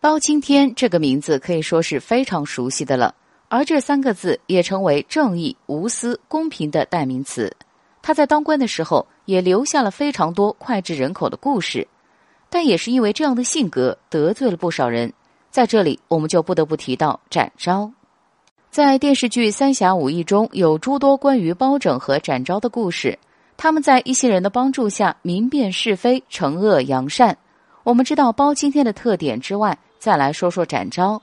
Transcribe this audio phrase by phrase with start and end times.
[0.00, 3.14] 包青天这个名字可以说是非常熟悉的了，
[3.48, 7.54] 而这三个字也成为正义、无私、公平的代名词。
[8.00, 11.86] 他在当官的时候也留下了非常多脍炙人口的故事，
[12.48, 15.12] 但也是因为这样的性格得罪了不少人。
[15.50, 17.92] 在这里，我们就不得不提到展昭。
[18.70, 23.18] 在电视剧《三侠五义》中有诸多关于包拯和展昭的故事，
[23.58, 27.36] 他们在一些人的帮助下明辨是非、惩恶扬善。
[27.82, 31.22] 我们知道包青天的特点之外，再来说说展昭。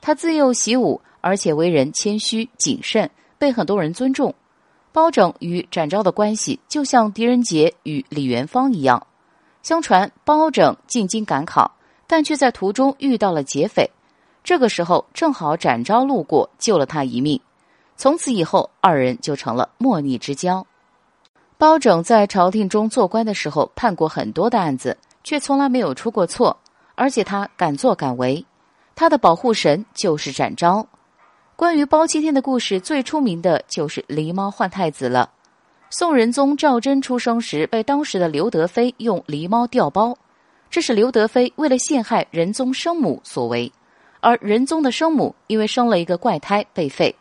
[0.00, 3.08] 他自幼习武，而且为人谦虚谨慎，
[3.38, 4.34] 被很多人尊重。
[4.90, 9.06] 包拯与展昭的关系就像狄仁杰与李元芳一样。
[9.62, 11.70] 相传包拯进京赶考，
[12.06, 13.90] 但却在途中遇到了劫匪。
[14.42, 17.40] 这个时候正好展昭路过，救了他一命。
[17.96, 20.66] 从此以后，二人就成了莫逆之交。
[21.56, 26.56] 包拯在朝廷中做官的时候，判过很多的案子，却从来没有出过错，
[26.94, 28.44] 而且他敢作敢为。
[28.94, 30.86] 他的保护神就是展昭。
[31.56, 35.30] 关于包青天的故事，最出名的就是狸猫换太子了。
[35.90, 40.16] 宋仁宗赵祯出生时，被当时的刘德妃用狸猫调包，
[40.68, 43.72] 这是刘德妃为了陷害仁宗生母所为。
[44.20, 47.14] 而仁宗的生母因为生了一个怪胎被废，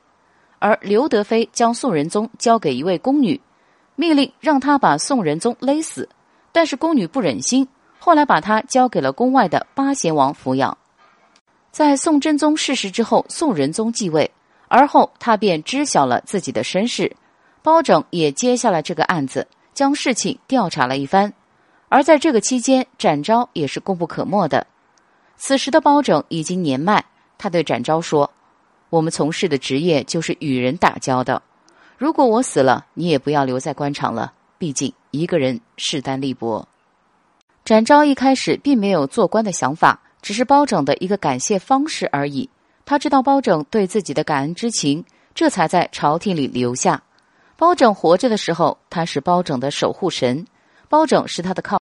[0.58, 3.40] 而刘德妃将宋仁宗交给一位宫女，
[3.96, 6.08] 命令让她把宋仁宗勒死。
[6.52, 7.68] 但是宫女不忍心，
[8.06, 10.78] 后来把他交给了宫外的八贤王抚养。
[11.72, 14.30] 在宋真宗逝世之后，宋仁宗继位，
[14.68, 17.16] 而后他便知晓了自己的身世，
[17.62, 21.32] 包拯也接下了这个案子，将事情调查了一番。
[21.88, 24.68] 而在这个期间，展昭也是功不可没的。
[25.38, 27.06] 此时的包拯已经年迈，
[27.38, 28.30] 他对展昭说
[28.92, 31.42] ：“我们从事的职业就是与人打交道，
[31.98, 36.68] 如果我死了，你也不要留在官场了，毕竟一个人势单力薄。”
[37.66, 40.00] 展昭一开始并没有做官的想法。
[40.24, 42.50] 只是包拯的一个感谢方式而已。
[42.86, 45.04] 他知道包拯对自己的感恩之情，
[45.36, 47.04] 这才在朝廷里留下。
[47.58, 50.48] 包拯活着的时候，他是包拯的守护神，
[50.88, 51.72] 包拯是他的靠。